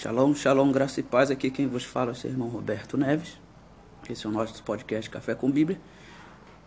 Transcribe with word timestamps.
Shalom, 0.00 0.32
shalom, 0.32 0.70
graça 0.70 1.00
e 1.00 1.02
paz. 1.02 1.28
Aqui 1.28 1.50
quem 1.50 1.66
vos 1.66 1.82
fala 1.82 2.10
é 2.10 2.12
o 2.12 2.14
seu 2.14 2.30
irmão 2.30 2.46
Roberto 2.46 2.96
Neves. 2.96 3.36
Esse 4.08 4.26
é 4.26 4.28
o 4.28 4.32
nosso 4.32 4.62
podcast 4.62 5.10
Café 5.10 5.34
com 5.34 5.50
Bíblia. 5.50 5.76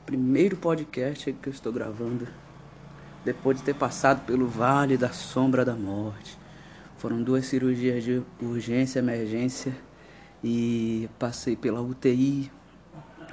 Primeiro 0.06 0.58
podcast 0.58 1.32
que 1.32 1.48
eu 1.48 1.54
estou 1.54 1.72
gravando 1.72 2.28
depois 3.24 3.58
de 3.58 3.64
ter 3.64 3.74
passado 3.74 4.26
pelo 4.26 4.50
vale 4.50 4.98
da 4.98 5.14
sombra 5.14 5.64
da 5.64 5.74
morte. 5.74 6.38
Foram 6.98 7.24
duas 7.24 7.46
cirurgias 7.46 8.04
de 8.04 8.22
urgência, 8.42 9.00
emergência 9.00 9.74
e 10.44 11.10
passei 11.18 11.56
pela 11.56 11.80
UTI, 11.82 12.52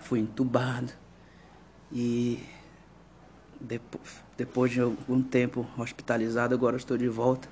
fui 0.02 0.20
entubado 0.20 0.92
e 1.90 2.38
depois, 3.60 4.24
depois 4.36 4.70
de 4.70 4.80
algum 4.80 5.20
tempo 5.20 5.66
hospitalizado, 5.76 6.54
agora 6.54 6.76
estou 6.76 6.96
de 6.96 7.08
volta 7.08 7.48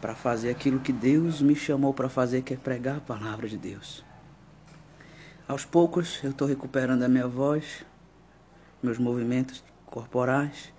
para 0.00 0.14
fazer 0.14 0.50
aquilo 0.50 0.80
que 0.80 0.92
Deus 0.92 1.40
me 1.40 1.54
chamou 1.54 1.92
para 1.92 2.08
fazer, 2.08 2.42
que 2.42 2.54
é 2.54 2.56
pregar 2.56 2.98
a 2.98 3.00
palavra 3.00 3.48
de 3.48 3.56
Deus. 3.56 4.04
Aos 5.46 5.64
poucos 5.64 6.20
eu 6.22 6.30
estou 6.30 6.46
recuperando 6.46 7.02
a 7.02 7.08
minha 7.08 7.26
voz, 7.26 7.84
meus 8.82 8.98
movimentos 8.98 9.64
corporais 9.86 10.72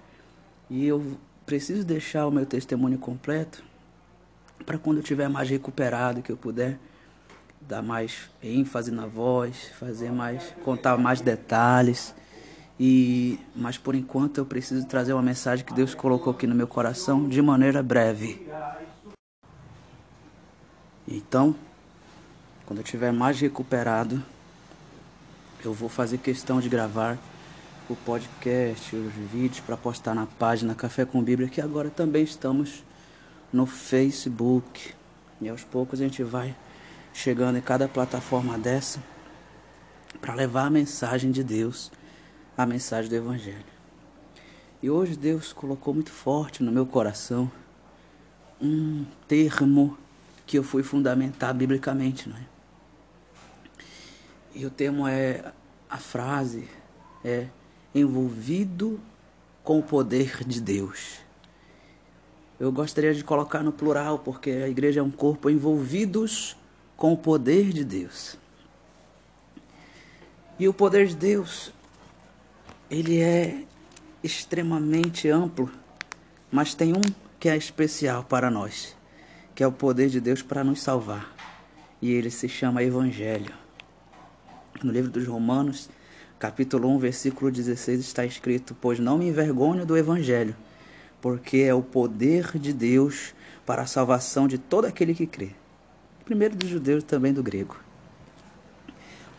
e 0.69 0.85
eu 0.85 1.17
preciso 1.45 1.83
deixar 1.83 2.27
o 2.27 2.31
meu 2.31 2.45
testemunho 2.45 2.99
completo 2.99 3.63
para 4.65 4.77
quando 4.77 4.97
eu 4.97 5.01
estiver 5.01 5.27
mais 5.27 5.49
recuperado, 5.49 6.21
que 6.21 6.31
eu 6.31 6.37
puder 6.37 6.77
dar 7.61 7.81
mais 7.81 8.29
ênfase 8.41 8.91
na 8.91 9.05
voz, 9.05 9.71
fazer 9.79 10.11
mais, 10.11 10.53
contar 10.63 10.97
mais 10.97 11.21
detalhes. 11.21 12.13
E 12.79 13.39
mas 13.55 13.77
por 13.77 13.95
enquanto 13.95 14.37
eu 14.37 14.45
preciso 14.45 14.85
trazer 14.85 15.13
uma 15.13 15.21
mensagem 15.21 15.65
que 15.65 15.73
Deus 15.73 15.93
colocou 15.93 16.31
aqui 16.31 16.47
no 16.47 16.55
meu 16.55 16.67
coração 16.67 17.27
de 17.27 17.41
maneira 17.41 17.83
breve. 17.83 18.48
Então, 21.11 21.55
quando 22.67 22.79
eu 22.79 22.83
estiver 22.83 23.11
mais 23.11 23.39
recuperado, 23.39 24.23
eu 25.65 25.73
vou 25.73 25.89
fazer 25.89 26.19
questão 26.19 26.61
de 26.61 26.69
gravar 26.69 27.17
o 27.89 27.95
podcast, 27.95 28.95
os 28.95 29.11
vídeos 29.11 29.59
para 29.59 29.75
postar 29.75 30.13
na 30.13 30.27
página 30.27 30.75
Café 30.75 31.05
com 31.05 31.23
Bíblia, 31.23 31.49
que 31.49 31.59
agora 31.59 31.89
também 31.89 32.23
estamos 32.23 32.83
no 33.51 33.65
Facebook. 33.65 34.93
E 35.41 35.49
aos 35.49 35.63
poucos 35.63 35.99
a 35.99 36.03
gente 36.03 36.21
vai 36.21 36.55
chegando 37.11 37.57
em 37.57 37.61
cada 37.61 37.87
plataforma 37.87 38.55
dessa 38.55 39.01
para 40.21 40.35
levar 40.35 40.67
a 40.67 40.69
mensagem 40.69 41.31
de 41.31 41.43
Deus, 41.43 41.91
a 42.55 42.67
mensagem 42.67 43.09
do 43.09 43.15
Evangelho. 43.15 43.65
E 44.79 44.91
hoje 44.91 45.15
Deus 45.15 45.53
colocou 45.53 45.91
muito 45.91 46.11
forte 46.11 46.61
no 46.61 46.71
meu 46.71 46.85
coração 46.85 47.51
um 48.61 49.05
termo 49.27 49.97
que 50.49 50.57
eu 50.57 50.63
fui 50.63 50.81
fundamentar 50.81 51.53
biblicamente, 51.53 52.27
é? 52.27 52.43
E 54.55 54.65
o 54.65 54.71
termo 54.71 55.07
é 55.07 55.53
a 55.87 55.97
frase 55.97 56.67
é 57.23 57.45
envolvido 57.93 58.99
com 59.63 59.77
o 59.77 59.83
poder 59.83 60.43
de 60.47 60.59
Deus. 60.59 61.19
Eu 62.59 62.71
gostaria 62.71 63.13
de 63.13 63.23
colocar 63.23 63.61
no 63.61 63.71
plural 63.71 64.17
porque 64.17 64.49
a 64.49 64.67
igreja 64.67 65.01
é 65.01 65.03
um 65.03 65.11
corpo 65.11 65.51
envolvidos 65.51 66.57
com 66.97 67.13
o 67.13 67.17
poder 67.17 67.71
de 67.71 67.83
Deus. 67.83 68.35
E 70.57 70.67
o 70.67 70.73
poder 70.73 71.05
de 71.09 71.15
Deus 71.15 71.71
ele 72.89 73.21
é 73.21 73.65
extremamente 74.23 75.29
amplo, 75.29 75.71
mas 76.51 76.73
tem 76.73 76.91
um 76.91 77.01
que 77.39 77.47
é 77.47 77.55
especial 77.55 78.23
para 78.23 78.49
nós 78.49 78.97
que 79.59 79.63
é 79.63 79.67
o 79.67 79.73
poder 79.73 80.07
de 80.07 80.21
Deus 80.21 80.41
para 80.41 80.63
nos 80.63 80.81
salvar. 80.81 81.35
E 82.01 82.13
ele 82.13 82.31
se 82.31 82.47
chama 82.47 82.81
Evangelho. 82.81 83.53
No 84.81 84.89
livro 84.89 85.11
dos 85.11 85.27
Romanos, 85.27 85.89
capítulo 86.39 86.87
1, 86.95 86.97
versículo 86.97 87.51
16, 87.51 87.99
está 87.99 88.23
escrito: 88.25 88.73
Pois 88.79 88.99
não 88.99 89.17
me 89.17 89.27
envergonho 89.27 89.85
do 89.85 89.97
Evangelho, 89.97 90.55
porque 91.19 91.57
é 91.57 91.73
o 91.73 91.81
poder 91.81 92.57
de 92.57 92.71
Deus 92.71 93.35
para 93.65 93.81
a 93.81 93.85
salvação 93.85 94.47
de 94.47 94.57
todo 94.57 94.85
aquele 94.85 95.13
que 95.13 95.27
crê. 95.27 95.49
Primeiro 96.23 96.55
dos 96.55 96.69
judeus, 96.69 97.03
também 97.03 97.33
do 97.33 97.43
grego. 97.43 97.75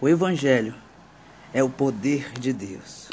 O 0.03 0.07
Evangelho 0.07 0.75
é 1.51 1.63
o 1.63 1.71
poder 1.71 2.31
de 2.39 2.53
Deus. 2.53 3.09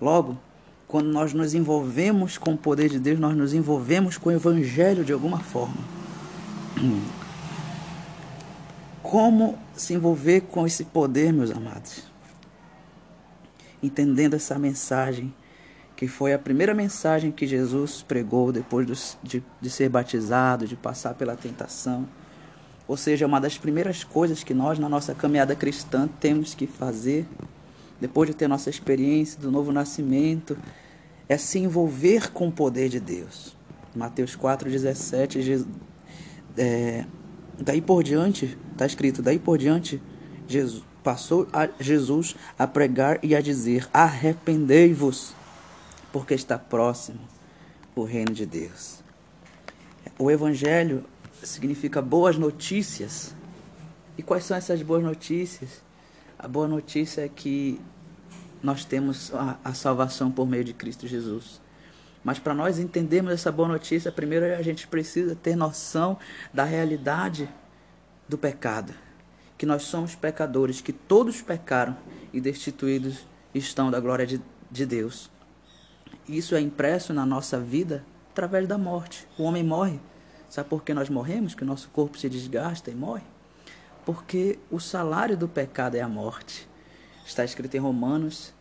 Logo, 0.00 0.38
quando 0.86 1.08
nós 1.08 1.32
nos 1.32 1.54
envolvemos 1.54 2.38
com 2.38 2.52
o 2.52 2.56
poder 2.56 2.88
de 2.88 3.00
Deus, 3.00 3.18
nós 3.18 3.36
nos 3.36 3.52
envolvemos 3.52 4.16
com 4.16 4.28
o 4.28 4.32
Evangelho 4.32 5.04
de 5.04 5.12
alguma 5.12 5.40
forma. 5.40 5.98
Como 9.02 9.58
se 9.74 9.94
envolver 9.94 10.42
com 10.42 10.66
esse 10.66 10.84
poder, 10.84 11.32
meus 11.32 11.50
amados? 11.50 12.04
Entendendo 13.82 14.34
essa 14.34 14.58
mensagem, 14.58 15.34
que 15.96 16.06
foi 16.06 16.32
a 16.32 16.38
primeira 16.38 16.72
mensagem 16.72 17.30
que 17.30 17.46
Jesus 17.46 18.02
pregou 18.02 18.52
depois 18.52 19.16
de, 19.22 19.42
de 19.60 19.70
ser 19.70 19.88
batizado, 19.88 20.66
de 20.66 20.76
passar 20.76 21.14
pela 21.14 21.36
tentação. 21.36 22.08
Ou 22.88 22.96
seja, 22.96 23.26
uma 23.26 23.40
das 23.40 23.58
primeiras 23.58 24.02
coisas 24.02 24.42
que 24.42 24.54
nós, 24.54 24.78
na 24.78 24.88
nossa 24.88 25.14
caminhada 25.14 25.54
cristã, 25.54 26.08
temos 26.18 26.54
que 26.54 26.66
fazer, 26.66 27.26
depois 28.00 28.28
de 28.28 28.34
ter 28.34 28.48
nossa 28.48 28.70
experiência 28.70 29.40
do 29.40 29.50
novo 29.50 29.72
nascimento, 29.72 30.56
é 31.28 31.36
se 31.36 31.58
envolver 31.58 32.32
com 32.32 32.48
o 32.48 32.52
poder 32.52 32.88
de 32.88 32.98
Deus. 32.98 33.56
Mateus 33.94 34.36
4,17, 34.36 35.66
é, 36.56 37.04
daí 37.58 37.80
por 37.80 38.02
diante, 38.02 38.58
está 38.72 38.86
escrito, 38.86 39.22
daí 39.22 39.38
por 39.38 39.58
diante, 39.58 40.00
Jesus, 40.48 40.84
passou 41.02 41.48
a 41.52 41.68
Jesus 41.78 42.36
a 42.58 42.66
pregar 42.66 43.18
e 43.22 43.34
a 43.34 43.40
dizer: 43.40 43.88
Arrependei-vos, 43.92 45.34
porque 46.12 46.34
está 46.34 46.58
próximo 46.58 47.20
o 47.94 48.04
reino 48.04 48.32
de 48.32 48.46
Deus. 48.46 49.02
O 50.18 50.30
Evangelho 50.30 51.04
significa 51.42 52.02
boas 52.02 52.36
notícias. 52.36 53.34
E 54.18 54.22
quais 54.22 54.44
são 54.44 54.56
essas 54.56 54.82
boas 54.82 55.02
notícias? 55.02 55.82
A 56.38 56.46
boa 56.46 56.68
notícia 56.68 57.22
é 57.22 57.28
que 57.28 57.80
nós 58.62 58.84
temos 58.84 59.32
a, 59.34 59.58
a 59.64 59.74
salvação 59.74 60.30
por 60.30 60.46
meio 60.46 60.64
de 60.64 60.72
Cristo 60.72 61.06
Jesus. 61.06 61.60
Mas 62.22 62.38
para 62.38 62.54
nós 62.54 62.78
entendermos 62.78 63.32
essa 63.32 63.50
boa 63.50 63.68
notícia, 63.68 64.12
primeiro 64.12 64.54
a 64.54 64.62
gente 64.62 64.86
precisa 64.86 65.34
ter 65.34 65.56
noção 65.56 66.18
da 66.52 66.64
realidade 66.64 67.48
do 68.28 68.36
pecado. 68.36 68.92
Que 69.56 69.64
nós 69.64 69.82
somos 69.82 70.14
pecadores, 70.14 70.80
que 70.80 70.92
todos 70.92 71.40
pecaram 71.40 71.96
e 72.32 72.40
destituídos 72.40 73.26
estão 73.54 73.90
da 73.90 74.00
glória 74.00 74.26
de, 74.26 74.40
de 74.70 74.86
Deus. 74.86 75.30
Isso 76.28 76.54
é 76.54 76.60
impresso 76.60 77.12
na 77.12 77.24
nossa 77.24 77.58
vida 77.58 78.04
através 78.30 78.68
da 78.68 78.78
morte. 78.78 79.26
O 79.38 79.42
homem 79.44 79.64
morre. 79.64 79.98
Sabe 80.48 80.68
por 80.68 80.84
que 80.84 80.92
nós 80.92 81.08
morremos? 81.08 81.54
Que 81.54 81.62
o 81.62 81.66
nosso 81.66 81.88
corpo 81.90 82.18
se 82.18 82.28
desgasta 82.28 82.90
e 82.90 82.94
morre? 82.94 83.24
Porque 84.04 84.58
o 84.70 84.78
salário 84.78 85.36
do 85.36 85.48
pecado 85.48 85.96
é 85.96 86.00
a 86.00 86.08
morte. 86.08 86.68
Está 87.24 87.44
escrito 87.44 87.76
em 87.76 87.80
Romanos 87.80 88.52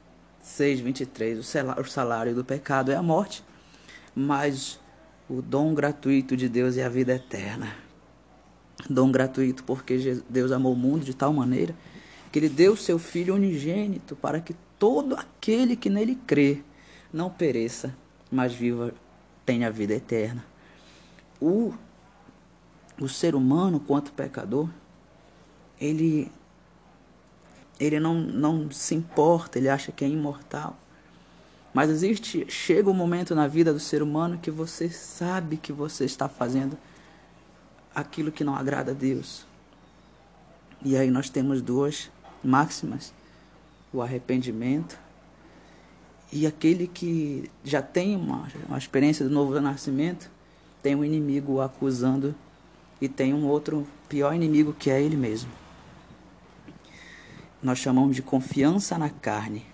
6, 0.42 0.80
23. 0.80 1.40
O 1.40 1.84
salário 1.86 2.36
do 2.36 2.46
pecado 2.46 2.92
é 2.92 2.96
a 2.96 3.04
morte 3.04 3.44
mas 4.20 4.78
o 5.30 5.42
dom 5.42 5.74
gratuito 5.74 6.36
de 6.36 6.50
Deus 6.50 6.76
é 6.76 6.84
a 6.84 6.90
vida 6.90 7.14
eterna. 7.14 7.74
Dom 8.90 9.10
gratuito 9.10 9.64
porque 9.64 10.22
Deus 10.28 10.52
amou 10.52 10.74
o 10.74 10.76
mundo 10.76 11.06
de 11.06 11.14
tal 11.14 11.32
maneira 11.32 11.74
que 12.30 12.38
ele 12.38 12.50
deu 12.50 12.76
seu 12.76 13.00
Filho 13.00 13.34
unigênito 13.34 14.18
para 14.18 14.42
que 14.42 14.54
todo 14.78 15.16
aquele 15.16 15.76
que 15.78 15.90
nele 15.90 16.16
crê 16.28 16.62
não 17.14 17.30
pereça, 17.30 17.96
mas 18.30 18.54
viva, 18.54 18.94
tenha 19.46 19.68
a 19.68 19.72
vida 19.72 19.94
eterna. 19.94 20.44
O, 21.40 21.74
o 23.00 23.08
ser 23.08 23.36
humano, 23.36 23.80
quanto 23.80 24.12
pecador, 24.12 24.70
ele, 25.80 26.30
ele 27.80 28.02
não, 28.02 28.16
não 28.16 28.70
se 28.70 28.94
importa, 28.94 29.58
ele 29.58 29.70
acha 29.70 29.94
que 29.94 30.04
é 30.04 30.10
imortal. 30.10 30.78
Mas 31.74 31.90
existe, 31.90 32.46
chega 32.50 32.90
um 32.90 32.94
momento 32.94 33.36
na 33.36 33.48
vida 33.48 33.72
do 33.72 33.80
ser 33.80 34.02
humano 34.02 34.40
que 34.42 34.50
você 34.50 34.90
sabe 34.90 35.58
que 35.58 35.72
você 35.72 36.06
está 36.06 36.28
fazendo 36.28 36.78
aquilo 37.94 38.32
que 38.32 38.44
não 38.44 38.56
agrada 38.56 38.92
a 38.92 38.96
Deus. 38.96 39.46
E 40.84 40.98
aí 40.98 41.12
nós 41.12 41.30
temos 41.30 41.62
duas 41.62 42.10
máximas: 42.44 43.14
o 43.94 44.02
arrependimento 44.02 44.98
e 46.32 46.46
aquele 46.46 46.88
que 46.88 47.50
já 47.64 47.82
tem 47.82 48.16
uma, 48.16 48.48
uma 48.68 48.78
experiência 48.78 49.26
do 49.28 49.32
novo 49.32 49.60
nascimento, 49.60 50.30
tem 50.82 50.96
um 50.96 51.04
inimigo 51.04 51.54
o 51.54 51.62
acusando 51.62 52.36
e 53.02 53.10
tem 53.10 53.34
um 53.34 53.48
outro 53.48 53.88
pior 54.08 54.34
inimigo 54.34 54.74
que 54.74 54.92
é 54.92 55.02
ele 55.02 55.18
mesmo. 55.18 55.50
Nós 57.62 57.80
chamamos 57.80 58.16
de 58.16 58.22
confiança 58.22 58.98
na 58.98 59.10
carne. 59.10 59.66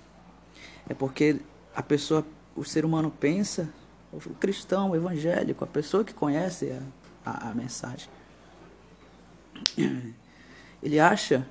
É 0.89 0.93
porque 0.93 1.41
a 1.75 1.83
pessoa, 1.83 2.25
o 2.55 2.63
ser 2.63 2.85
humano 2.85 3.11
pensa, 3.11 3.69
o 4.11 4.19
cristão, 4.35 4.91
o 4.91 4.95
evangélico, 4.95 5.63
a 5.63 5.67
pessoa 5.67 6.03
que 6.03 6.13
conhece 6.13 6.71
a, 7.25 7.29
a, 7.29 7.49
a 7.49 7.53
mensagem, 7.53 8.09
Ele 10.81 10.99
acha 10.99 11.45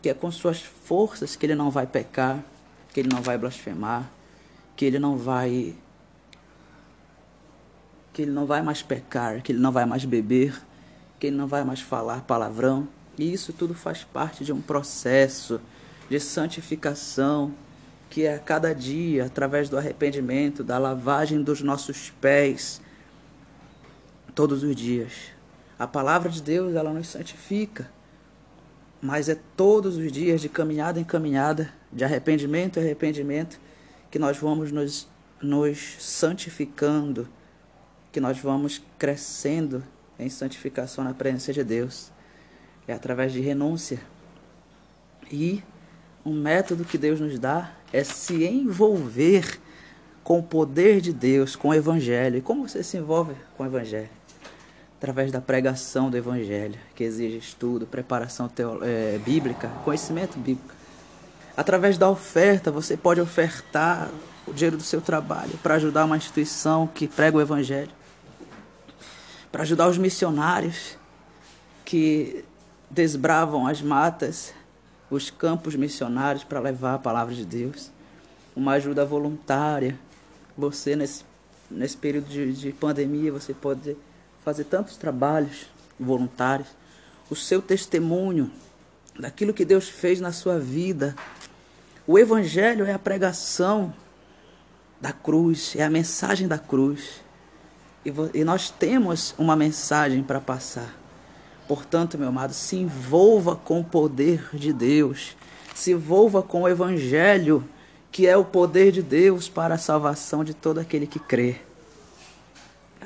que 0.00 0.08
é 0.08 0.14
com 0.14 0.30
suas 0.30 0.62
forças 0.62 1.34
que 1.34 1.46
ele 1.46 1.54
não 1.54 1.70
vai 1.70 1.86
pecar, 1.86 2.44
que 2.92 3.00
ele 3.00 3.08
não 3.12 3.22
vai 3.22 3.36
blasfemar, 3.38 4.10
que 4.76 4.84
ele 4.84 4.98
não 4.98 5.16
vai 5.16 5.74
que 8.12 8.22
ele 8.22 8.30
não 8.30 8.46
vai 8.46 8.62
mais 8.62 8.80
pecar, 8.80 9.42
que 9.42 9.50
ele 9.50 9.58
não 9.58 9.72
vai 9.72 9.84
mais 9.84 10.04
beber, 10.04 10.62
que 11.18 11.26
ele 11.26 11.36
não 11.36 11.48
vai 11.48 11.64
mais 11.64 11.80
falar 11.80 12.20
palavrão. 12.20 12.86
E 13.18 13.32
isso 13.32 13.52
tudo 13.52 13.74
faz 13.74 14.04
parte 14.04 14.44
de 14.44 14.52
um 14.52 14.60
processo 14.60 15.60
de 16.08 16.20
santificação 16.20 17.52
que 18.14 18.28
a 18.28 18.38
cada 18.38 18.72
dia, 18.72 19.24
através 19.24 19.68
do 19.68 19.76
arrependimento, 19.76 20.62
da 20.62 20.78
lavagem 20.78 21.42
dos 21.42 21.62
nossos 21.62 22.10
pés, 22.20 22.80
todos 24.36 24.62
os 24.62 24.76
dias. 24.76 25.32
A 25.76 25.84
palavra 25.84 26.30
de 26.30 26.40
Deus, 26.40 26.76
ela 26.76 26.92
nos 26.92 27.08
santifica, 27.08 27.90
mas 29.02 29.28
é 29.28 29.36
todos 29.56 29.96
os 29.96 30.12
dias, 30.12 30.40
de 30.40 30.48
caminhada 30.48 31.00
em 31.00 31.02
caminhada, 31.02 31.72
de 31.92 32.04
arrependimento 32.04 32.78
em 32.78 32.84
arrependimento, 32.84 33.58
que 34.12 34.18
nós 34.20 34.38
vamos 34.38 34.70
nos, 34.70 35.08
nos 35.42 35.96
santificando, 35.98 37.28
que 38.12 38.20
nós 38.20 38.38
vamos 38.38 38.80
crescendo 38.96 39.82
em 40.20 40.28
santificação 40.30 41.02
na 41.02 41.14
presença 41.14 41.52
de 41.52 41.64
Deus. 41.64 42.12
É 42.86 42.92
através 42.92 43.32
de 43.32 43.40
renúncia. 43.40 44.00
E 45.32 45.64
um 46.24 46.32
método 46.32 46.84
que 46.84 46.96
Deus 46.96 47.20
nos 47.20 47.38
dá 47.38 47.72
é 47.92 48.02
se 48.02 48.44
envolver 48.44 49.60
com 50.22 50.38
o 50.38 50.42
poder 50.42 51.00
de 51.00 51.12
Deus, 51.12 51.54
com 51.54 51.68
o 51.68 51.74
Evangelho. 51.74 52.38
E 52.38 52.40
como 52.40 52.66
você 52.68 52.82
se 52.82 52.96
envolve 52.96 53.34
com 53.56 53.62
o 53.62 53.66
Evangelho? 53.66 54.08
Através 54.96 55.30
da 55.30 55.40
pregação 55.40 56.10
do 56.10 56.16
Evangelho, 56.16 56.78
que 56.94 57.04
exige 57.04 57.36
estudo, 57.36 57.86
preparação 57.86 58.50
é, 58.82 59.18
bíblica, 59.18 59.68
conhecimento 59.84 60.38
bíblico. 60.38 60.74
Através 61.56 61.98
da 61.98 62.08
oferta, 62.08 62.70
você 62.70 62.96
pode 62.96 63.20
ofertar 63.20 64.10
o 64.46 64.52
dinheiro 64.52 64.76
do 64.76 64.82
seu 64.82 65.00
trabalho 65.00 65.52
para 65.62 65.74
ajudar 65.74 66.04
uma 66.04 66.16
instituição 66.16 66.86
que 66.86 67.06
prega 67.06 67.36
o 67.36 67.40
Evangelho 67.40 67.90
para 69.54 69.62
ajudar 69.62 69.86
os 69.86 69.96
missionários 69.96 70.98
que 71.84 72.44
desbravam 72.90 73.68
as 73.68 73.80
matas, 73.80 74.52
os 75.14 75.30
campos 75.30 75.74
missionários 75.74 76.44
para 76.44 76.60
levar 76.60 76.94
a 76.94 76.98
palavra 76.98 77.34
de 77.34 77.44
Deus. 77.44 77.90
Uma 78.54 78.72
ajuda 78.72 79.04
voluntária. 79.04 79.98
Você, 80.56 80.94
nesse, 80.94 81.24
nesse 81.70 81.96
período 81.96 82.28
de, 82.28 82.52
de 82.52 82.72
pandemia, 82.72 83.32
você 83.32 83.54
pode 83.54 83.96
fazer 84.44 84.64
tantos 84.64 84.96
trabalhos 84.96 85.66
voluntários. 85.98 86.68
O 87.30 87.36
seu 87.36 87.62
testemunho 87.62 88.50
daquilo 89.18 89.54
que 89.54 89.64
Deus 89.64 89.88
fez 89.88 90.20
na 90.20 90.32
sua 90.32 90.58
vida. 90.58 91.14
O 92.06 92.18
Evangelho 92.18 92.84
é 92.84 92.92
a 92.92 92.98
pregação 92.98 93.94
da 95.00 95.12
cruz, 95.12 95.74
é 95.76 95.84
a 95.84 95.90
mensagem 95.90 96.48
da 96.48 96.58
cruz. 96.58 97.22
E, 98.34 98.44
nós 98.44 98.70
temos 98.70 99.34
uma 99.38 99.56
mensagem 99.56 100.22
para 100.22 100.40
passar. 100.40 101.03
Portanto, 101.66 102.18
meu 102.18 102.28
amado, 102.28 102.52
se 102.52 102.76
envolva 102.76 103.56
com 103.56 103.80
o 103.80 103.84
poder 103.84 104.50
de 104.52 104.72
Deus. 104.72 105.36
Se 105.74 105.92
envolva 105.92 106.42
com 106.42 106.62
o 106.62 106.68
Evangelho, 106.68 107.66
que 108.12 108.26
é 108.26 108.36
o 108.36 108.44
poder 108.44 108.92
de 108.92 109.02
Deus 109.02 109.48
para 109.48 109.74
a 109.74 109.78
salvação 109.78 110.44
de 110.44 110.54
todo 110.54 110.78
aquele 110.78 111.06
que 111.06 111.18
crê. 111.18 111.56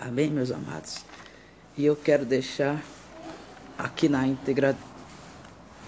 Amém, 0.01 0.31
meus 0.31 0.51
amados? 0.51 1.05
E 1.77 1.85
eu 1.85 1.97
quero 1.97 2.25
deixar 2.25 2.83
aqui 3.79 4.09
na 4.09 4.27
íntegra 4.27 4.77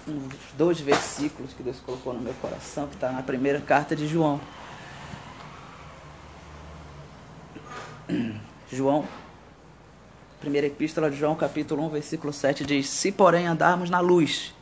uns 0.07 0.33
dois 0.57 0.79
versículos 0.79 1.53
que 1.53 1.61
Deus 1.61 1.77
colocou 1.85 2.13
no 2.13 2.19
meu 2.19 2.33
coração, 2.35 2.87
que 2.87 2.95
está 2.95 3.11
na 3.11 3.21
primeira 3.21 3.59
carta 3.59 3.95
de 3.95 4.07
João. 4.07 4.39
João, 8.71 9.05
primeira 10.41 10.65
epístola 10.65 11.11
de 11.11 11.17
João, 11.17 11.35
capítulo 11.35 11.85
1, 11.85 11.89
versículo 11.89 12.33
7 12.33 12.65
diz: 12.65 12.89
Se 12.89 13.11
porém 13.11 13.45
andarmos 13.45 13.91
na 13.91 13.99
luz, 13.99 14.55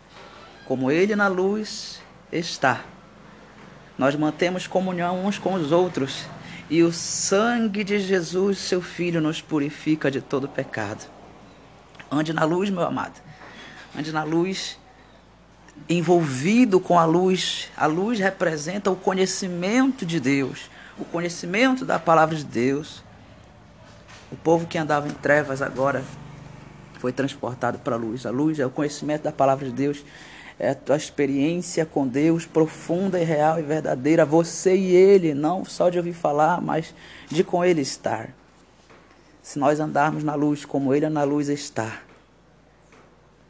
como 0.65 0.91
ele 0.91 1.15
na 1.15 1.29
luz 1.29 2.01
está, 2.29 2.83
nós 3.97 4.13
mantemos 4.13 4.67
comunhão 4.67 5.25
uns 5.25 5.39
com 5.39 5.53
os 5.53 5.71
outros, 5.71 6.25
e 6.69 6.83
o 6.83 6.91
sangue 6.91 7.85
de 7.85 7.97
Jesus, 7.97 8.57
seu 8.57 8.81
filho, 8.81 9.21
nos 9.21 9.41
purifica 9.41 10.11
de 10.11 10.19
todo 10.19 10.49
pecado. 10.49 11.09
Ande 12.11 12.33
na 12.33 12.43
luz, 12.43 12.69
meu 12.69 12.83
amado. 12.83 13.21
Ande 13.97 14.11
na 14.11 14.23
luz, 14.23 14.77
envolvido 15.87 16.81
com 16.81 16.99
a 16.99 17.05
luz. 17.05 17.71
A 17.77 17.85
luz 17.85 18.19
representa 18.19 18.91
o 18.91 18.97
conhecimento 18.97 20.05
de 20.05 20.19
Deus, 20.19 20.69
o 20.97 21.05
conhecimento 21.05 21.85
da 21.85 21.97
palavra 21.97 22.35
de 22.35 22.43
Deus 22.43 23.01
o 24.31 24.35
povo 24.35 24.67
que 24.67 24.77
andava 24.77 25.07
em 25.07 25.13
trevas 25.13 25.61
agora 25.61 26.03
foi 26.99 27.11
transportado 27.11 27.79
para 27.79 27.95
a 27.95 27.97
luz. 27.97 28.25
A 28.25 28.29
luz 28.29 28.59
é 28.59 28.65
o 28.65 28.69
conhecimento 28.69 29.23
da 29.23 29.31
palavra 29.31 29.65
de 29.65 29.71
Deus, 29.71 30.03
é 30.59 30.71
a 30.71 30.75
tua 30.75 30.97
experiência 30.97 31.85
com 31.85 32.07
Deus 32.07 32.45
profunda 32.45 33.19
e 33.19 33.23
real 33.23 33.59
e 33.59 33.63
verdadeira. 33.63 34.25
Você 34.25 34.75
e 34.75 34.91
Ele, 34.93 35.33
não 35.33 35.63
só 35.63 35.89
de 35.89 35.97
ouvir 35.97 36.13
falar, 36.13 36.61
mas 36.61 36.93
de 37.27 37.43
com 37.43 37.63
Ele 37.63 37.81
estar. 37.81 38.35
Se 39.41 39.57
nós 39.57 39.79
andarmos 39.79 40.23
na 40.23 40.35
luz 40.35 40.65
como 40.65 40.93
Ele 40.93 41.07
na 41.09 41.23
luz 41.23 41.47
está, 41.47 42.01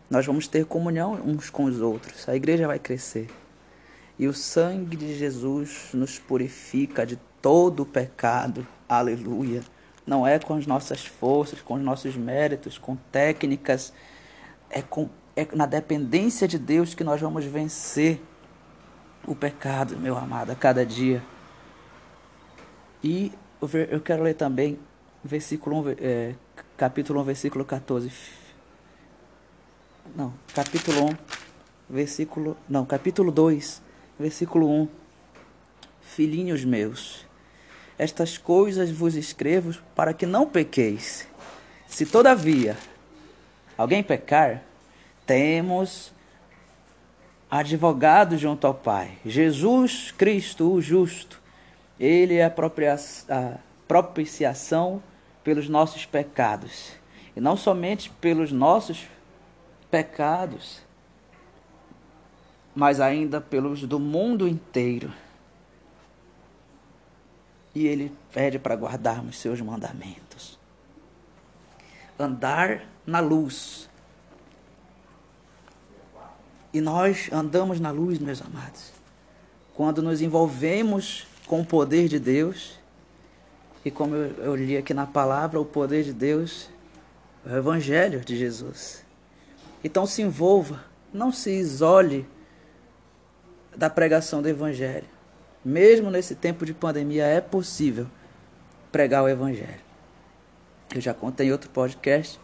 nós 0.09 0.25
vamos 0.25 0.47
ter 0.47 0.65
comunhão 0.65 1.19
uns 1.25 1.49
com 1.49 1.65
os 1.65 1.81
outros. 1.81 2.29
A 2.29 2.35
igreja 2.35 2.67
vai 2.67 2.79
crescer. 2.79 3.27
E 4.17 4.27
o 4.27 4.33
sangue 4.33 4.95
de 4.95 5.17
Jesus 5.17 5.89
nos 5.93 6.19
purifica 6.19 7.05
de 7.05 7.17
todo 7.41 7.83
o 7.83 7.85
pecado. 7.85 8.65
Aleluia. 8.87 9.61
Não 10.09 10.25
é 10.25 10.39
com 10.39 10.56
as 10.56 10.65
nossas 10.65 11.06
forças, 11.06 11.61
com 11.61 11.75
os 11.75 11.81
nossos 11.83 12.15
méritos, 12.15 12.79
com 12.79 12.95
técnicas. 13.11 13.94
É, 14.67 14.81
com, 14.81 15.07
é 15.35 15.47
na 15.53 15.67
dependência 15.67 16.47
de 16.47 16.57
Deus 16.57 16.95
que 16.95 17.03
nós 17.03 17.21
vamos 17.21 17.45
vencer 17.45 18.19
o 19.27 19.35
pecado, 19.35 19.95
meu 20.00 20.17
amado, 20.17 20.51
a 20.51 20.56
cada 20.56 20.83
dia. 20.83 21.21
E 23.03 23.31
eu 23.61 24.01
quero 24.01 24.23
ler 24.23 24.33
também 24.33 24.79
versículo 25.23 25.79
1, 25.89 25.95
é, 26.00 26.35
capítulo 26.75 27.21
1, 27.21 27.23
versículo 27.25 27.63
14. 27.63 28.12
Não, 30.15 30.34
capítulo 30.55 31.05
1, 31.05 31.17
versículo. 31.88 32.57
Não, 32.67 32.84
capítulo 32.84 33.31
2, 33.31 33.79
versículo 34.19 34.67
1. 34.67 34.88
Filhinhos 36.01 36.65
meus, 36.65 37.28
estas 38.00 38.38
coisas 38.38 38.89
vos 38.89 39.15
escrevo 39.15 39.77
para 39.94 40.13
que 40.13 40.25
não 40.25 40.48
pequeis. 40.48 41.27
Se 41.86 42.06
todavia 42.06 42.77
alguém 43.77 44.01
pecar, 44.01 44.63
temos 45.25 46.13
advogado 47.51 48.38
junto 48.38 48.65
ao 48.65 48.74
Pai, 48.74 49.18
Jesus 49.25 50.12
Cristo, 50.12 50.72
o 50.72 50.82
justo. 50.82 51.41
Ele 52.00 52.36
é 52.36 52.46
a 52.46 53.60
propiciação 53.86 55.03
pelos 55.44 55.68
nossos 55.68 56.06
pecados. 56.06 56.94
E 57.36 57.41
não 57.41 57.58
somente 57.58 58.10
pelos 58.22 58.50
nossos 58.53 59.08
pecados, 59.91 60.82
mas 62.74 63.01
ainda 63.01 63.41
pelos 63.41 63.82
do 63.82 64.00
mundo 64.00 64.48
inteiro 64.48 65.12
e 67.79 67.88
ele 67.88 68.12
pede 68.33 68.59
para 68.59 68.75
guardarmos 68.75 69.39
seus 69.39 69.62
mandamentos. 69.62 70.59
Andar 72.19 72.86
na 73.07 73.21
luz. 73.21 73.89
E 76.74 76.81
nós 76.81 77.29
andamos 77.31 77.79
na 77.79 77.89
luz, 77.89 78.19
meus 78.19 78.41
amados, 78.41 78.91
quando 79.74 80.01
nos 80.01 80.21
envolvemos 80.21 81.25
com 81.48 81.62
o 81.62 81.65
poder 81.65 82.09
de 82.09 82.19
Deus, 82.19 82.77
e 83.86 83.89
como 83.89 84.13
eu, 84.13 84.43
eu 84.43 84.55
li 84.57 84.75
aqui 84.75 84.93
na 84.93 85.07
palavra, 85.07 85.57
o 85.57 85.63
poder 85.63 86.03
de 86.03 86.12
Deus 86.12 86.69
é 87.45 87.53
o 87.53 87.57
Evangelho 87.57 88.19
de 88.19 88.38
Jesus. 88.38 89.05
Então 89.81 90.05
se 90.05 90.21
envolva, 90.21 90.83
não 91.13 91.31
se 91.31 91.50
isole 91.51 92.27
da 93.74 93.89
pregação 93.89 94.41
do 94.41 94.50
Evangelho 94.50 95.18
mesmo 95.63 96.10
nesse 96.10 96.36
tempo 96.36 96.66
de 96.66 96.74
pandemia, 96.74 97.25
é 97.25 97.42
possível 97.42 98.08
pregar 98.92 99.24
o 99.24 99.30
Evangelho. 99.30 99.82
Eu 100.94 101.01
já 101.01 101.13
contei 101.13 101.48
em 101.48 101.51
outro 101.51 101.70
podcast 101.70 102.39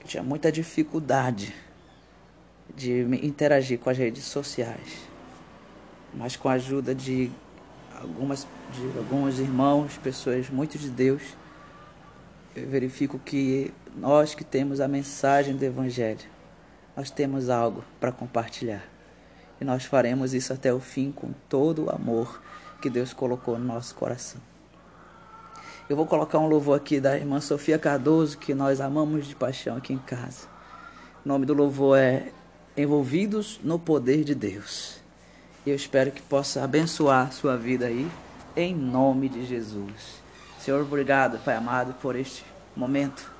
que 0.00 0.08
tinha 0.08 0.22
muita 0.22 0.52
dificuldade 0.52 1.54
de 2.74 3.02
interagir 3.24 3.78
com 3.78 3.90
as 3.90 3.98
redes 3.98 4.24
sociais, 4.24 5.08
mas 6.14 6.36
com 6.36 6.48
a 6.48 6.52
ajuda 6.52 6.94
de 6.94 7.30
algumas 8.00 8.46
de 8.72 8.98
alguns 8.98 9.38
irmãos, 9.38 9.98
pessoas 9.98 10.48
muito 10.48 10.78
de 10.78 10.88
Deus, 10.88 11.22
eu 12.56 12.66
verifico 12.68 13.18
que 13.18 13.72
nós 13.94 14.34
que 14.34 14.44
temos 14.44 14.80
a 14.80 14.88
mensagem 14.88 15.54
do 15.54 15.64
Evangelho, 15.64 16.20
nós 16.96 17.10
temos 17.10 17.50
algo 17.50 17.84
para 18.00 18.12
compartilhar. 18.12 18.91
E 19.62 19.64
nós 19.64 19.84
faremos 19.84 20.34
isso 20.34 20.52
até 20.52 20.74
o 20.74 20.80
fim 20.80 21.12
com 21.12 21.30
todo 21.48 21.84
o 21.84 21.90
amor 21.90 22.42
que 22.80 22.90
Deus 22.90 23.12
colocou 23.12 23.56
no 23.56 23.64
nosso 23.64 23.94
coração. 23.94 24.40
Eu 25.88 25.94
vou 25.94 26.04
colocar 26.04 26.40
um 26.40 26.48
louvor 26.48 26.76
aqui 26.76 26.98
da 26.98 27.16
irmã 27.16 27.40
Sofia 27.40 27.78
Cardoso, 27.78 28.36
que 28.38 28.54
nós 28.54 28.80
amamos 28.80 29.24
de 29.24 29.36
paixão 29.36 29.76
aqui 29.76 29.92
em 29.92 29.98
casa. 29.98 30.48
O 31.24 31.28
nome 31.28 31.46
do 31.46 31.54
louvor 31.54 31.96
é 31.96 32.32
Envolvidos 32.76 33.60
no 33.62 33.78
Poder 33.78 34.24
de 34.24 34.34
Deus. 34.34 34.96
Eu 35.64 35.76
espero 35.76 36.10
que 36.10 36.22
possa 36.22 36.64
abençoar 36.64 37.28
a 37.28 37.30
sua 37.30 37.56
vida 37.56 37.86
aí, 37.86 38.10
em 38.56 38.74
nome 38.74 39.28
de 39.28 39.46
Jesus. 39.46 40.20
Senhor, 40.58 40.82
obrigado, 40.82 41.38
Pai 41.44 41.54
amado, 41.54 41.94
por 42.02 42.16
este 42.16 42.44
momento. 42.74 43.31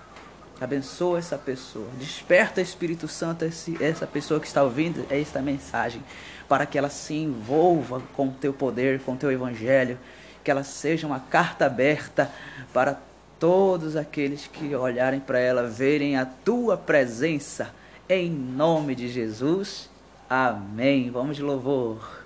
Abençoa 0.62 1.18
essa 1.18 1.36
pessoa. 1.36 1.88
Desperta, 1.98 2.60
Espírito 2.60 3.08
Santo, 3.08 3.44
essa 3.44 4.06
pessoa 4.06 4.38
que 4.38 4.46
está 4.46 4.62
ouvindo 4.62 5.04
esta 5.10 5.42
mensagem, 5.42 6.02
para 6.48 6.66
que 6.66 6.78
ela 6.78 6.88
se 6.88 7.14
envolva 7.14 8.02
com 8.14 8.28
o 8.28 8.32
teu 8.32 8.52
poder, 8.52 9.00
com 9.00 9.12
o 9.12 9.16
teu 9.16 9.32
evangelho 9.32 9.98
que 10.42 10.50
ela 10.50 10.64
seja 10.64 11.06
uma 11.06 11.20
carta 11.20 11.66
aberta 11.66 12.30
para 12.72 12.98
todos 13.38 13.96
aqueles 13.96 14.46
que 14.46 14.74
olharem 14.74 15.20
para 15.20 15.38
ela, 15.38 15.66
verem 15.66 16.16
a 16.16 16.26
tua 16.26 16.76
presença, 16.76 17.74
em 18.08 18.30
nome 18.30 18.94
de 18.94 19.08
Jesus. 19.08 19.88
Amém. 20.28 21.10
Vamos 21.10 21.36
de 21.36 21.42
louvor. 21.42 22.21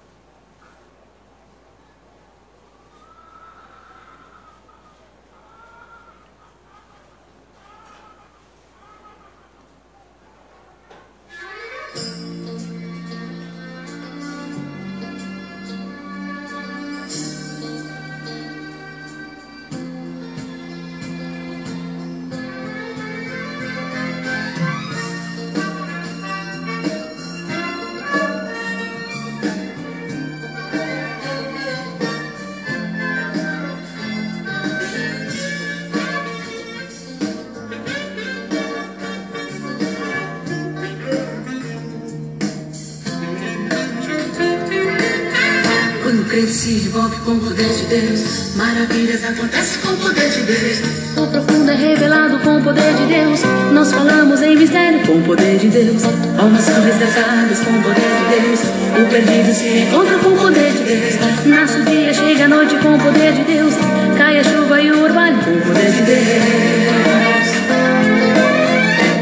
Se 46.56 46.70
envolve 46.70 47.14
com 47.16 47.32
o 47.32 47.38
poder 47.38 47.68
de 47.68 47.84
Deus. 47.84 48.54
Maravilhas 48.56 49.22
acontecem 49.24 49.78
com 49.82 49.92
o 49.92 49.96
poder 49.98 50.30
de 50.30 50.40
Deus. 50.40 50.78
O 51.14 51.26
profundo 51.26 51.70
é 51.70 51.74
revelado 51.74 52.38
com 52.38 52.56
o 52.56 52.62
poder 52.62 52.94
de 52.94 53.04
Deus. 53.04 53.42
Nós 53.74 53.92
falamos 53.92 54.40
em 54.40 54.56
mistério 54.56 55.06
com 55.06 55.18
o 55.18 55.22
poder 55.22 55.58
de 55.58 55.68
Deus. 55.68 56.02
Almas 56.38 56.62
são 56.64 56.82
resgatadas 56.82 57.58
com 57.60 57.70
o 57.72 57.82
poder 57.82 58.08
de 58.16 58.40
Deus. 58.40 58.60
O 58.96 59.06
perdido 59.10 59.52
se 59.54 59.68
encontra 59.80 60.18
com 60.18 60.30
o 60.30 60.38
poder 60.38 60.72
de 60.72 60.84
Deus. 60.84 61.16
Nasce 61.44 61.78
o 61.78 61.84
dia, 61.84 62.14
chega 62.14 62.46
a 62.46 62.48
noite 62.48 62.74
com 62.76 62.94
o 62.94 62.98
poder 63.00 63.34
de 63.34 63.44
Deus. 63.44 63.74
Cai 64.16 64.38
a 64.38 64.44
chuva 64.44 64.80
e 64.80 64.90
o 64.90 65.04
orvalho 65.04 65.36
com 65.44 65.50
o 65.50 65.60
poder 65.60 65.92
de 65.92 66.02
Deus. 66.02 66.24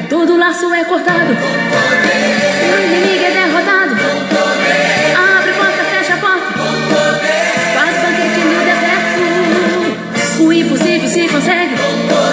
Todo 0.08 0.36
laço 0.36 0.72
é 0.72 0.84
cortado. 0.84 1.32
O 1.32 2.80
inimigo 2.80 3.24
é 3.24 3.30
derrotado. 3.32 3.83
Se 11.14 11.28
consegue. 11.28 11.76
Com 11.76 12.08
poder. 12.08 12.23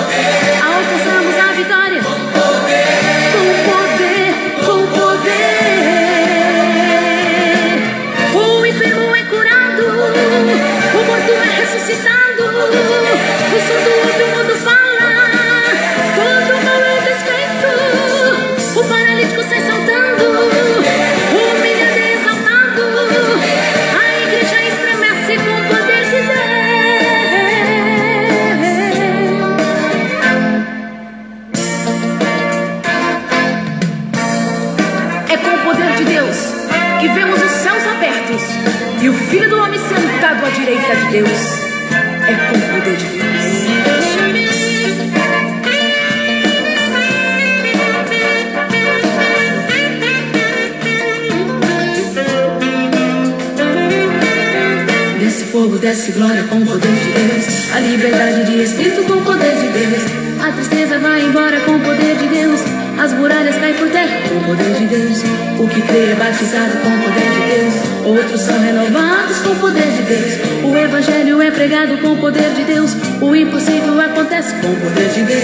Fogo, 55.51 55.77
desce 55.77 56.13
glória 56.13 56.43
com 56.43 56.55
o 56.55 56.65
poder 56.65 56.87
de 56.87 57.11
Deus. 57.11 57.73
A 57.75 57.79
liberdade 57.79 58.45
de 58.45 58.63
espírito 58.63 59.03
com 59.03 59.19
o 59.19 59.21
poder 59.21 59.53
de 59.55 59.67
Deus. 59.67 60.01
A 60.41 60.51
tristeza 60.53 60.97
vai 60.97 61.21
embora 61.21 61.59
com 61.61 61.75
o 61.75 61.79
poder 61.81 62.15
de 62.15 62.27
Deus. 62.27 62.61
As 62.97 63.11
muralhas 63.13 63.55
caem 63.57 63.73
por 63.75 63.89
terra 63.89 64.17
com 64.29 64.37
o 64.37 64.43
poder 64.45 64.73
de 64.75 64.85
Deus. 64.85 65.21
O 65.59 65.67
que 65.67 65.81
crê 65.81 66.11
é 66.11 66.15
batizado 66.15 66.77
com 66.77 66.87
o 66.87 67.01
poder 67.03 67.29
de 67.35 67.41
Deus. 67.51 67.73
Outros 68.05 68.41
são 68.41 68.57
renovados 68.59 69.37
com 69.39 69.49
o 69.49 69.55
poder 69.57 69.91
de 69.91 70.03
Deus. 70.03 70.39
O 70.63 70.77
evangelho 70.77 71.41
é 71.41 71.51
pregado 71.51 71.97
com 71.97 72.13
o 72.13 72.17
poder 72.17 72.49
de 72.55 72.63
Deus. 72.63 72.95
O 73.19 73.35
impossível 73.35 73.99
acontece 73.99 74.53
com 74.55 74.67
o 74.67 74.75
poder 74.77 75.09
de 75.09 75.21
Deus. 75.23 75.41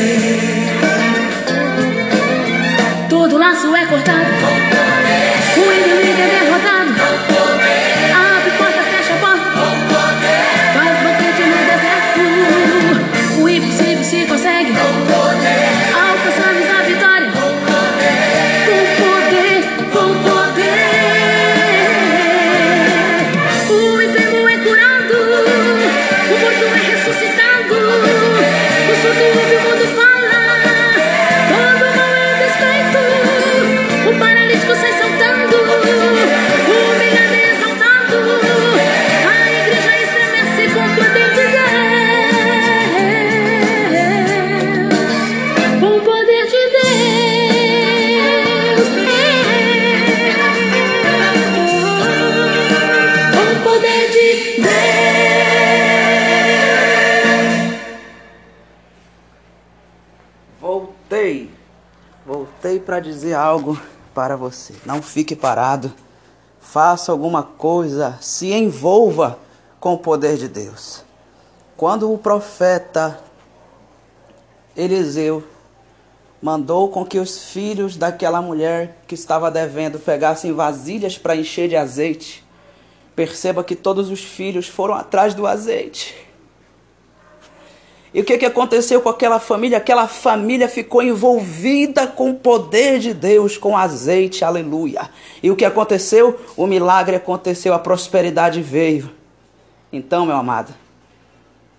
Todo 3.09 3.37
laço 3.37 3.75
é 3.75 3.85
cortado. 3.85 4.29
O 5.57 5.73
inimigo 5.73 6.21
é 6.21 6.27
derrotado. 6.39 7.46
Para 62.97 63.01
dizer 63.03 63.35
algo 63.35 63.79
para 64.11 64.35
você. 64.35 64.73
Não 64.83 65.03
fique 65.03 65.35
parado. 65.35 65.93
Faça 66.59 67.11
alguma 67.11 67.43
coisa. 67.43 68.17
Se 68.19 68.51
envolva 68.51 69.37
com 69.79 69.93
o 69.93 69.99
poder 69.99 70.35
de 70.35 70.47
Deus. 70.47 71.03
Quando 71.75 72.11
o 72.11 72.17
profeta 72.17 73.19
Eliseu 74.75 75.43
mandou 76.41 76.89
com 76.89 77.05
que 77.05 77.19
os 77.19 77.51
filhos 77.51 77.95
daquela 77.95 78.41
mulher 78.41 78.97
que 79.07 79.13
estava 79.13 79.51
devendo 79.51 79.99
pegassem 79.99 80.51
vasilhas 80.51 81.19
para 81.19 81.35
encher 81.35 81.69
de 81.69 81.75
azeite, 81.75 82.43
perceba 83.15 83.63
que 83.63 83.75
todos 83.75 84.09
os 84.09 84.23
filhos 84.23 84.67
foram 84.67 84.95
atrás 84.95 85.35
do 85.35 85.45
azeite. 85.45 86.15
E 88.13 88.21
o 88.21 88.23
que, 88.23 88.37
que 88.37 88.45
aconteceu 88.45 89.01
com 89.01 89.09
aquela 89.09 89.39
família? 89.39 89.77
Aquela 89.77 90.07
família 90.07 90.67
ficou 90.67 91.01
envolvida 91.01 92.07
com 92.07 92.31
o 92.31 92.35
poder 92.35 92.99
de 92.99 93.13
Deus, 93.13 93.57
com 93.57 93.77
azeite, 93.77 94.45
aleluia. 94.45 95.09
E 95.43 95.51
o 95.51 95.55
que 95.55 95.65
aconteceu? 95.65 96.39
O 96.55 96.65
milagre 96.65 97.15
aconteceu, 97.15 97.73
a 97.73 97.79
prosperidade 97.79 98.61
veio. 98.61 99.11
Então, 99.91 100.25
meu 100.25 100.35
amado, 100.35 100.73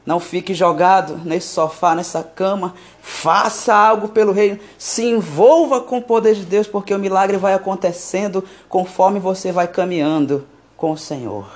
não 0.08 0.18
fique 0.18 0.54
jogado 0.54 1.20
nesse 1.24 1.48
sofá, 1.48 1.94
nessa 1.94 2.22
cama. 2.22 2.74
Faça 3.00 3.74
algo 3.74 4.08
pelo 4.08 4.32
reino. 4.32 4.58
Se 4.78 5.04
envolva 5.04 5.80
com 5.82 5.98
o 5.98 6.02
poder 6.02 6.34
de 6.34 6.46
Deus, 6.46 6.66
porque 6.66 6.94
o 6.94 6.98
milagre 6.98 7.36
vai 7.36 7.52
acontecendo 7.52 8.42
conforme 8.68 9.20
você 9.20 9.52
vai 9.52 9.68
caminhando 9.68 10.46
com 10.78 10.92
o 10.92 10.96
Senhor. 10.96 11.46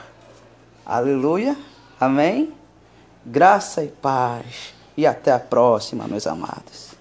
Aleluia. 0.84 1.56
Amém. 1.98 2.52
Graça 3.24 3.82
e 3.82 3.88
paz. 3.88 4.74
E 4.96 5.06
até 5.06 5.32
a 5.32 5.38
próxima, 5.38 6.06
meus 6.06 6.26
amados. 6.26 6.91